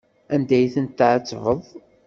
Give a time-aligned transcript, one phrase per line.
[0.33, 1.61] Anda ay tent-tɛettbeḍ?